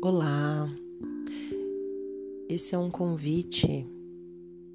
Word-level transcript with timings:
Olá, 0.00 0.70
esse 2.48 2.72
é 2.72 2.78
um 2.78 2.88
convite 2.88 3.84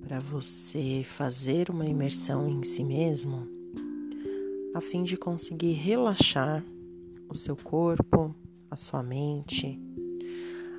para 0.00 0.18
você 0.18 1.04
fazer 1.04 1.70
uma 1.70 1.86
imersão 1.86 2.48
em 2.48 2.64
si 2.64 2.82
mesmo, 2.82 3.46
a 4.74 4.80
fim 4.80 5.04
de 5.04 5.16
conseguir 5.16 5.74
relaxar 5.74 6.64
o 7.28 7.34
seu 7.34 7.54
corpo, 7.54 8.34
a 8.68 8.74
sua 8.74 9.04
mente, 9.04 9.78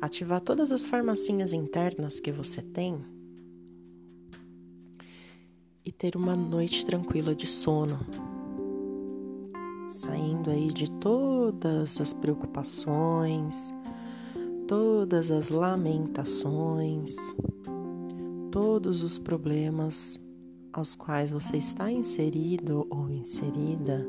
ativar 0.00 0.40
todas 0.40 0.72
as 0.72 0.84
farmacinhas 0.84 1.52
internas 1.52 2.18
que 2.18 2.32
você 2.32 2.60
tem 2.60 2.98
e 5.84 5.92
ter 5.92 6.16
uma 6.16 6.34
noite 6.34 6.84
tranquila 6.84 7.32
de 7.32 7.46
sono. 7.46 8.00
Saindo 9.88 10.50
aí 10.50 10.72
de 10.72 10.90
todas 10.90 12.00
as 12.00 12.12
preocupações, 12.12 13.72
todas 14.66 15.30
as 15.30 15.48
lamentações, 15.48 17.14
todos 18.50 19.02
os 19.02 19.16
problemas 19.16 20.20
aos 20.72 20.96
quais 20.96 21.30
você 21.30 21.56
está 21.56 21.90
inserido 21.90 22.86
ou 22.90 23.08
inserida 23.08 24.06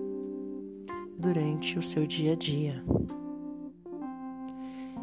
durante 1.18 1.78
o 1.78 1.84
seu 1.84 2.08
dia 2.08 2.34
a 2.34 2.36
dia. 2.36 2.84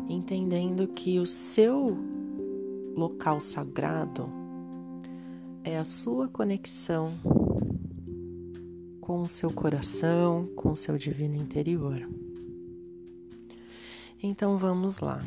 Entendendo 0.08 0.88
que 0.88 1.18
o 1.18 1.26
seu 1.26 1.96
local 2.96 3.40
sagrado 3.40 4.28
é 5.62 5.78
a 5.78 5.84
sua 5.84 6.28
conexão 6.28 7.14
com 9.00 9.22
o 9.22 9.28
seu 9.28 9.50
coração, 9.50 10.48
com 10.56 10.72
o 10.72 10.76
seu 10.76 10.98
divino 10.98 11.36
interior. 11.36 12.06
Então 14.26 14.56
vamos 14.56 15.00
lá. 15.00 15.18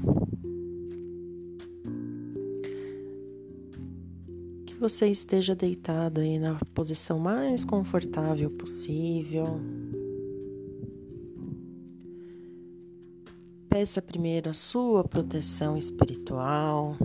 Que 4.66 4.74
você 4.74 5.06
esteja 5.08 5.54
deitado 5.54 6.20
aí 6.20 6.40
na 6.40 6.58
posição 6.74 7.20
mais 7.20 7.64
confortável 7.64 8.50
possível. 8.50 9.62
Peça 13.70 14.02
primeiro 14.02 14.50
a 14.50 14.56
sua 14.56 15.04
proteção 15.04 15.78
espiritual, 15.78 16.98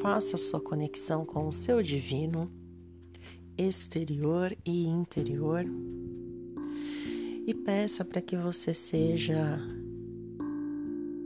faça 0.00 0.36
a 0.36 0.38
sua 0.38 0.60
conexão 0.60 1.26
com 1.26 1.48
o 1.48 1.52
seu 1.52 1.82
divino 1.82 2.48
exterior 3.58 4.56
e 4.64 4.86
interior 4.86 5.64
e 7.44 7.52
peça 7.52 8.04
para 8.04 8.22
que 8.22 8.36
você 8.36 8.72
seja 8.72 9.58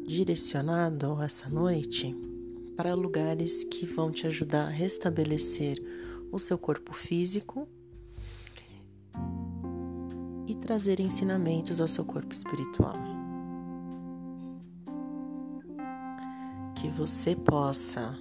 direcionado 0.08 1.22
essa 1.22 1.50
noite 1.50 2.16
para 2.74 2.94
lugares 2.94 3.62
que 3.62 3.84
vão 3.84 4.10
te 4.10 4.26
ajudar 4.26 4.64
a 4.66 4.70
restabelecer 4.70 5.78
o 6.32 6.38
seu 6.38 6.56
corpo 6.56 6.94
físico 6.94 7.68
e 10.46 10.54
trazer 10.54 10.98
ensinamentos 10.98 11.78
ao 11.78 11.86
seu 11.86 12.06
corpo 12.06 12.32
espiritual. 12.32 12.96
Que 16.74 16.88
você 16.88 17.36
possa 17.36 18.18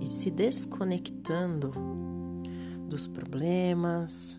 ir 0.00 0.06
se 0.06 0.30
desconectando 0.30 1.72
dos 2.88 3.08
problemas, 3.08 4.38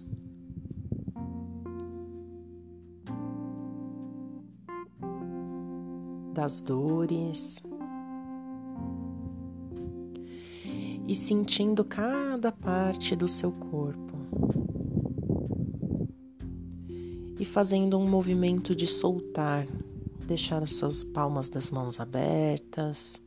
das 6.38 6.62
dores. 6.62 7.64
E 11.08 11.16
sentindo 11.16 11.84
cada 11.84 12.52
parte 12.52 13.16
do 13.16 13.28
seu 13.28 13.52
corpo. 13.52 14.16
E 17.40 17.44
fazendo 17.44 17.98
um 17.98 18.08
movimento 18.08 18.76
de 18.76 18.86
soltar, 18.86 19.66
deixar 20.28 20.62
as 20.62 20.74
suas 20.74 21.04
palmas 21.04 21.50
das 21.50 21.72
mãos 21.72 22.00
abertas, 22.00 23.20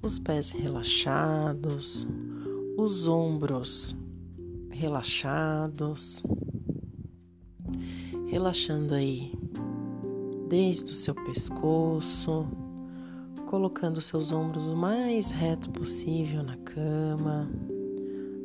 os 0.00 0.20
pés 0.20 0.52
relaxados, 0.52 2.06
os 2.76 3.08
ombros 3.08 3.96
relaxados, 4.70 6.22
relaxando 8.28 8.94
aí 8.94 9.37
desde 10.48 10.92
o 10.92 10.94
seu 10.94 11.14
pescoço, 11.14 12.46
colocando 13.46 14.00
seus 14.00 14.32
ombros 14.32 14.70
o 14.70 14.76
mais 14.76 15.30
reto 15.30 15.70
possível 15.70 16.42
na 16.42 16.56
cama, 16.56 17.50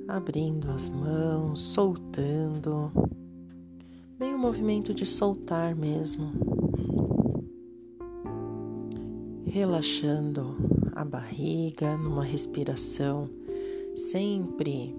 abrindo 0.07 0.69
as 0.69 0.89
mãos, 0.89 1.61
soltando, 1.61 2.91
bem 4.19 4.33
o 4.33 4.37
movimento 4.37 4.93
de 4.93 5.05
soltar 5.05 5.73
mesmo, 5.73 6.31
relaxando 9.45 10.57
a 10.93 11.05
barriga 11.05 11.95
numa 11.95 12.23
respiração 12.23 13.29
sempre 13.95 14.93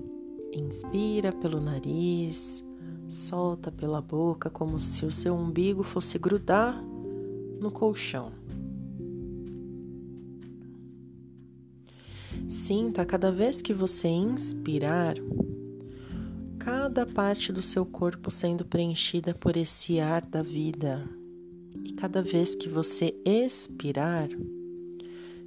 inspira 0.53 1.33
pelo 1.33 1.61
nariz, 1.61 2.65
solta 3.07 3.71
pela 3.71 4.01
boca 4.01 4.49
como 4.49 4.81
se 4.81 5.05
o 5.05 5.11
seu 5.11 5.35
umbigo 5.35 5.83
fosse 5.83 6.19
grudar 6.19 6.83
no 7.65 7.71
colchão. 7.71 8.31
Sinta 12.47 13.07
cada 13.07 13.33
vez 13.33 13.63
que 13.63 13.73
você 13.73 14.07
inspirar, 14.07 15.17
cada 16.59 17.07
parte 17.07 17.51
do 17.51 17.63
seu 17.63 17.87
corpo 17.87 18.31
sendo 18.31 18.67
preenchida 18.67 19.33
por 19.33 19.57
esse 19.57 19.99
ar 19.99 20.27
da 20.27 20.43
vida. 20.43 21.09
E 21.83 21.95
cada 21.95 22.21
vez 22.21 22.55
que 22.55 22.69
você 22.69 23.15
expirar, 23.25 24.29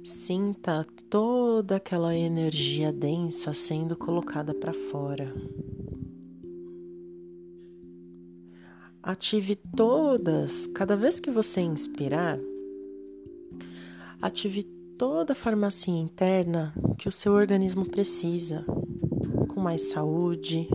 sinta 0.02 0.84
toda 1.08 1.76
aquela 1.76 2.16
energia 2.16 2.92
densa 2.92 3.54
sendo 3.54 3.96
colocada 3.96 4.52
para 4.52 4.72
fora. 4.72 5.32
Ative 9.08 9.56
todas, 9.56 10.66
cada 10.66 10.94
vez 10.94 11.18
que 11.18 11.30
você 11.30 11.62
inspirar, 11.62 12.38
ative 14.20 14.64
toda 14.98 15.32
a 15.32 15.34
farmácia 15.34 15.90
interna 15.90 16.74
que 16.98 17.08
o 17.08 17.12
seu 17.12 17.32
organismo 17.32 17.86
precisa, 17.86 18.66
com 19.48 19.62
mais 19.62 19.88
saúde, 19.88 20.68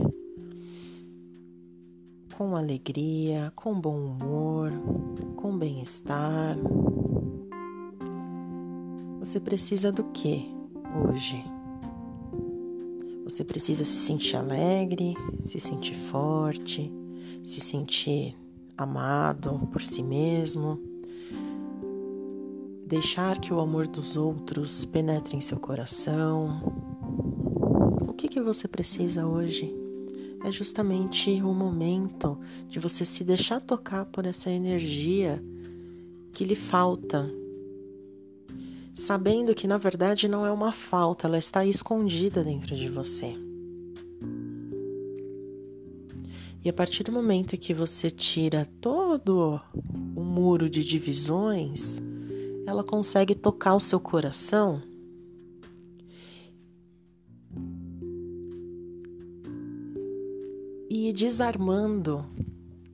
com 2.36 2.56
alegria, 2.56 3.52
com 3.54 3.80
bom 3.80 4.04
humor, 4.04 4.72
com 5.36 5.56
bem-estar. 5.56 6.56
Você 9.20 9.38
precisa 9.38 9.92
do 9.92 10.02
que 10.10 10.52
hoje? 11.08 11.40
Você 13.22 13.44
precisa 13.44 13.84
se 13.84 13.96
sentir 13.96 14.34
alegre, 14.34 15.14
se 15.46 15.60
sentir 15.60 15.94
forte 15.94 17.03
se 17.42 17.60
sentir 17.60 18.36
amado 18.76 19.68
por 19.72 19.82
si 19.82 20.02
mesmo, 20.02 20.80
deixar 22.86 23.40
que 23.40 23.52
o 23.52 23.60
amor 23.60 23.86
dos 23.86 24.16
outros 24.16 24.84
penetre 24.84 25.36
em 25.36 25.40
seu 25.40 25.58
coração. 25.58 26.60
O 28.08 28.12
que, 28.12 28.28
que 28.28 28.40
você 28.40 28.68
precisa 28.68 29.26
hoje? 29.26 29.74
É 30.44 30.52
justamente 30.52 31.30
o 31.42 31.54
momento 31.54 32.38
de 32.68 32.78
você 32.78 33.04
se 33.04 33.24
deixar 33.24 33.60
tocar 33.60 34.04
por 34.04 34.26
essa 34.26 34.50
energia 34.50 35.42
que 36.32 36.44
lhe 36.44 36.54
falta, 36.54 37.30
sabendo 38.94 39.54
que 39.54 39.66
na 39.66 39.78
verdade 39.78 40.28
não 40.28 40.44
é 40.44 40.50
uma 40.50 40.72
falta, 40.72 41.26
ela 41.26 41.38
está 41.38 41.64
escondida 41.64 42.44
dentro 42.44 42.76
de 42.76 42.88
você. 42.88 43.34
E 46.64 46.70
a 46.70 46.72
partir 46.72 47.04
do 47.04 47.12
momento 47.12 47.58
que 47.58 47.74
você 47.74 48.10
tira 48.10 48.66
todo 48.80 49.60
o 50.16 50.20
muro 50.22 50.70
de 50.70 50.82
divisões, 50.82 52.00
ela 52.66 52.82
consegue 52.82 53.34
tocar 53.34 53.74
o 53.74 53.80
seu 53.80 54.00
coração 54.00 54.82
e 60.88 61.12
desarmando. 61.12 62.24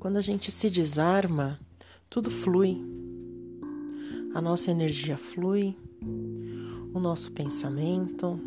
Quando 0.01 0.17
a 0.17 0.21
gente 0.21 0.51
se 0.51 0.69
desarma, 0.69 1.61
tudo 2.09 2.29
flui. 2.29 2.77
A 4.35 4.41
nossa 4.41 4.73
energia 4.73 5.17
flui, 5.17 5.77
o 6.93 6.99
nosso 6.99 7.31
pensamento, 7.31 8.41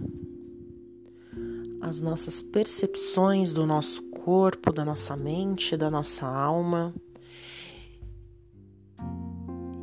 as 1.79 2.01
nossas 2.01 2.41
percepções 2.41 3.53
do 3.53 3.65
nosso 3.65 4.01
corpo, 4.23 4.71
da 4.71 4.85
nossa 4.85 5.17
mente, 5.17 5.75
da 5.75 5.91
nossa 5.91 6.25
alma. 6.25 6.93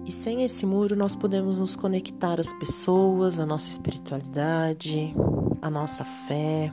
E 0.06 0.10
sem 0.10 0.42
esse 0.42 0.64
muro, 0.64 0.96
nós 0.96 1.14
podemos 1.14 1.60
nos 1.60 1.76
conectar 1.76 2.40
às 2.40 2.52
pessoas, 2.54 3.38
à 3.38 3.44
nossa 3.44 3.68
espiritualidade, 3.68 5.14
à 5.60 5.70
nossa 5.70 6.04
fé. 6.04 6.72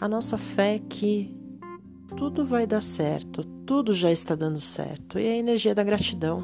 A 0.00 0.08
nossa 0.08 0.38
fé 0.38 0.80
que 0.88 1.36
tudo 2.16 2.44
vai 2.44 2.66
dar 2.66 2.82
certo, 2.82 3.44
tudo 3.66 3.92
já 3.92 4.10
está 4.10 4.34
dando 4.34 4.60
certo. 4.60 5.18
E 5.18 5.26
a 5.28 5.36
energia 5.36 5.74
da 5.74 5.84
gratidão. 5.84 6.42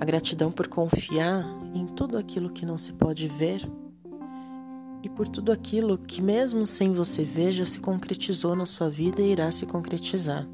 A 0.00 0.04
gratidão 0.04 0.52
por 0.52 0.68
confiar 0.68 1.44
em 1.74 1.86
tudo 1.86 2.16
aquilo 2.16 2.50
que 2.50 2.64
não 2.64 2.78
se 2.78 2.92
pode 2.92 3.26
ver 3.26 3.68
e 5.02 5.08
por 5.08 5.28
tudo 5.28 5.52
aquilo 5.52 5.98
que, 5.98 6.20
mesmo 6.20 6.66
sem 6.66 6.92
você 6.92 7.22
ver, 7.22 7.52
já 7.52 7.64
se 7.64 7.78
concretizou 7.80 8.56
na 8.56 8.66
sua 8.66 8.88
vida 8.88 9.22
e 9.22 9.32
irá 9.32 9.50
se 9.52 9.66
concretizar. 9.66 10.48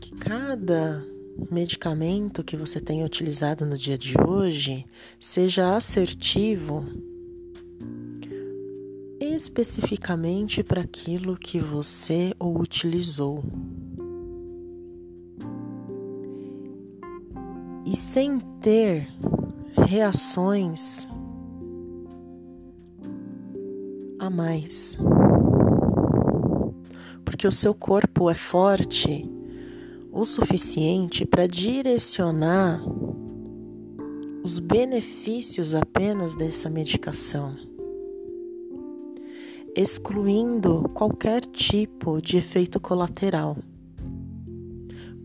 Que 0.00 0.12
cada 0.12 1.04
medicamento 1.50 2.44
que 2.44 2.56
você 2.56 2.80
tenha 2.80 3.04
utilizado 3.04 3.64
no 3.64 3.76
dia 3.76 3.98
de 3.98 4.14
hoje 4.20 4.84
seja 5.18 5.76
assertivo 5.76 6.84
especificamente 9.20 10.62
para 10.62 10.82
aquilo 10.82 11.36
que 11.36 11.58
você 11.58 12.34
o 12.38 12.60
utilizou. 12.60 13.42
E 17.86 17.96
sem 17.96 18.40
ter 18.60 19.08
reações 19.86 21.06
a 24.18 24.30
mais. 24.30 24.98
Porque 27.24 27.46
o 27.46 27.52
seu 27.52 27.74
corpo 27.74 28.30
é 28.30 28.34
forte 28.34 29.28
o 30.10 30.24
suficiente 30.24 31.26
para 31.26 31.46
direcionar 31.46 32.80
os 34.44 34.58
benefícios 34.60 35.74
apenas 35.74 36.36
dessa 36.36 36.70
medicação, 36.70 37.56
excluindo 39.74 40.88
qualquer 40.94 41.40
tipo 41.46 42.20
de 42.20 42.36
efeito 42.36 42.78
colateral. 42.78 43.56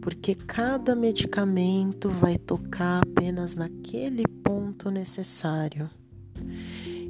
Porque 0.01 0.33
cada 0.35 0.95
medicamento 0.95 2.09
vai 2.09 2.37
tocar 2.37 3.01
apenas 3.01 3.55
naquele 3.55 4.23
ponto 4.43 4.89
necessário. 4.89 5.89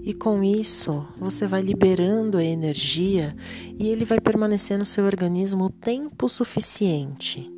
E 0.04 0.14
com 0.14 0.44
isso, 0.44 1.06
você 1.18 1.46
vai 1.46 1.62
liberando 1.62 2.38
a 2.38 2.44
energia 2.44 3.36
e 3.78 3.88
ele 3.90 4.06
vai 4.06 4.20
permanecer 4.20 4.78
no 4.78 4.86
seu 4.86 5.06
organismo 5.06 5.66
o 5.66 5.70
tempo 5.70 6.28
suficiente 6.28 7.52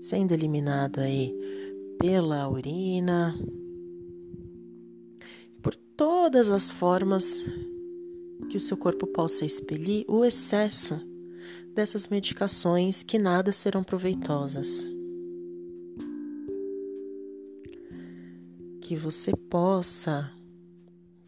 sendo 0.00 0.32
eliminado 0.32 1.00
aí 1.00 1.34
pela 1.98 2.48
urina, 2.48 3.38
por 5.60 5.74
todas 5.74 6.50
as 6.50 6.70
formas 6.70 7.44
que 8.48 8.56
o 8.56 8.60
seu 8.60 8.76
corpo 8.76 9.06
possa 9.06 9.44
expelir 9.44 10.04
o 10.08 10.24
excesso 10.24 11.00
dessas 11.78 12.08
medicações 12.08 13.04
que 13.04 13.20
nada 13.20 13.52
serão 13.52 13.84
proveitosas. 13.84 14.84
Que 18.80 18.96
você 18.96 19.30
possa 19.30 20.28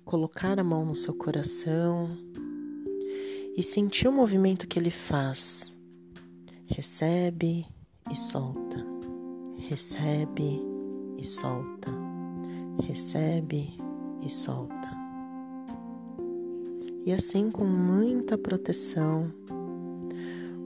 colocar 0.04 0.58
a 0.58 0.64
mão 0.64 0.84
no 0.84 0.96
seu 0.96 1.14
coração 1.14 2.18
e 3.56 3.62
sentir 3.62 4.08
o 4.08 4.12
movimento 4.12 4.66
que 4.66 4.76
ele 4.76 4.90
faz. 4.90 5.78
Recebe 6.66 7.64
e 8.10 8.16
solta, 8.16 8.84
recebe 9.56 10.60
e 11.16 11.24
solta, 11.24 11.92
recebe 12.88 13.76
e 14.20 14.28
solta. 14.28 14.90
E 17.06 17.12
assim, 17.12 17.52
com 17.52 17.64
muita 17.64 18.36
proteção, 18.36 19.32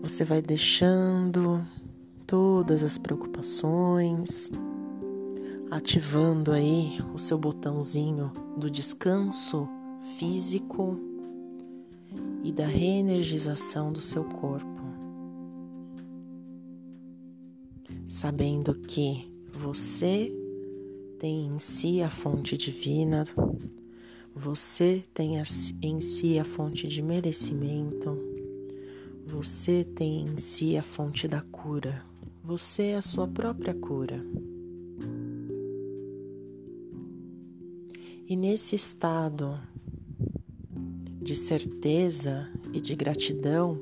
você 0.05 0.23
vai 0.23 0.43
deixando 0.43 1.67
todas 2.27 2.85
as 2.85 2.99
preocupações, 2.99 4.51
ativando 5.71 6.53
aí 6.53 6.99
o 7.15 7.19
seu 7.19 7.39
botãozinho 7.39 8.31
do 8.55 8.71
descanso 8.71 9.67
físico 10.19 11.01
e 12.43 12.53
da 12.53 12.67
reenergização 12.67 13.91
do 13.91 14.03
seu 14.03 14.25
corpo. 14.25 14.75
sabendo 18.07 18.75
que 18.75 19.27
você 19.51 20.31
tem 21.19 21.47
em 21.47 21.59
si 21.59 22.03
a 22.03 22.11
fonte 22.11 22.59
divina, 22.59 23.27
você 24.35 25.03
tem 25.15 25.37
em 25.83 26.01
si 26.03 26.39
a 26.39 26.45
fonte 26.45 26.87
de 26.87 27.01
merecimento, 27.03 28.34
você 29.27 29.85
tem 29.85 30.25
em 30.25 30.39
si 30.39 30.77
a 30.77 30.83
fonte 30.83 31.27
da 31.27 31.41
cura, 31.41 32.05
você 32.43 32.83
é 32.89 32.97
a 32.97 33.03
sua 33.03 33.27
própria 33.27 33.75
cura. 33.75 34.25
E 38.27 38.37
nesse 38.37 38.75
estado 38.75 39.59
de 41.21 41.35
certeza 41.35 42.51
e 42.73 42.81
de 42.81 42.95
gratidão 42.95 43.81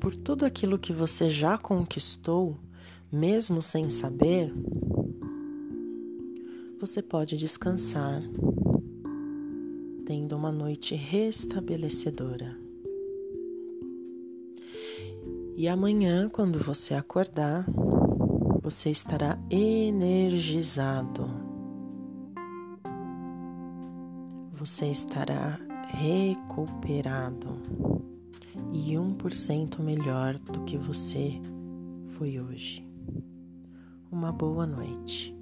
por 0.00 0.14
tudo 0.14 0.44
aquilo 0.46 0.78
que 0.78 0.92
você 0.92 1.28
já 1.28 1.58
conquistou, 1.58 2.56
mesmo 3.12 3.60
sem 3.60 3.90
saber, 3.90 4.52
você 6.80 7.02
pode 7.02 7.36
descansar, 7.36 8.22
tendo 10.06 10.34
uma 10.36 10.50
noite 10.50 10.94
restabelecedora. 10.94 12.69
E 15.60 15.68
amanhã, 15.68 16.26
quando 16.26 16.58
você 16.58 16.94
acordar, 16.94 17.66
você 18.62 18.90
estará 18.90 19.38
energizado. 19.50 21.28
Você 24.54 24.86
estará 24.86 25.60
recuperado 25.88 27.58
e 28.72 28.94
1% 28.94 29.80
melhor 29.80 30.38
do 30.38 30.64
que 30.64 30.78
você 30.78 31.38
foi 32.06 32.40
hoje 32.40 32.82
uma 34.10 34.32
boa 34.32 34.66
noite. 34.66 35.39